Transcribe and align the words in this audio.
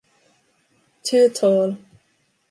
too 1.03 1.29
tall. 1.29 1.77